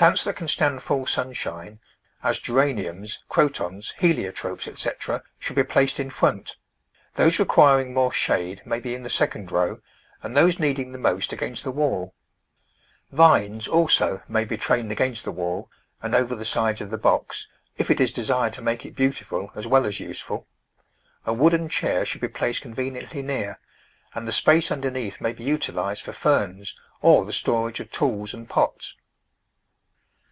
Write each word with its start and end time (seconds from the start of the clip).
Plants 0.00 0.24
that 0.24 0.36
can 0.36 0.48
stand 0.48 0.82
full 0.82 1.04
sunshine— 1.04 1.78
as 2.24 2.38
Geraniums, 2.38 3.22
Crotons, 3.28 3.92
Heliotropes, 3.98 4.66
etc.— 4.66 5.22
should 5.38 5.56
be 5.56 5.62
placed 5.62 6.00
in 6.00 6.08
front; 6.08 6.56
those 7.16 7.38
requiring 7.38 7.92
more 7.92 8.10
shade 8.10 8.62
may 8.64 8.80
be 8.80 8.94
in 8.94 9.02
the 9.02 9.10
second 9.10 9.52
row, 9.52 9.82
and 10.22 10.34
those 10.34 10.58
needing 10.58 10.92
the 10.92 10.96
most 10.98 11.34
against 11.34 11.64
the 11.64 11.70
wall. 11.70 12.14
Vines, 13.12 13.68
also, 13.68 14.22
may 14.26 14.46
be 14.46 14.56
trained 14.56 14.90
against 14.90 15.22
the 15.24 15.32
wall, 15.32 15.68
and 16.00 16.14
over 16.14 16.34
the 16.34 16.46
sides 16.46 16.80
of 16.80 16.88
the 16.88 16.96
box, 16.96 17.46
if 17.76 17.90
it 17.90 18.00
is 18.00 18.10
desired 18.10 18.54
to 18.54 18.62
make 18.62 18.86
it 18.86 18.96
beautiful 18.96 19.50
as 19.54 19.66
well 19.66 19.84
as 19.84 20.00
useful. 20.00 20.46
A 21.26 21.34
wooden 21.34 21.68
chair 21.68 22.06
should 22.06 22.22
be 22.22 22.28
placed 22.28 22.62
con 22.62 22.72
veniently 22.74 23.22
near, 23.22 23.58
and 24.14 24.26
the 24.26 24.32
space 24.32 24.70
underneath 24.70 25.20
may 25.20 25.34
be 25.34 25.44
util 25.44 25.74
ised 25.74 26.00
for 26.00 26.14
ferns, 26.14 26.74
or 27.02 27.26
the 27.26 27.34
storage 27.34 27.80
of 27.80 27.90
tools 27.90 28.32
and 28.32 28.48
pots. 28.48 28.94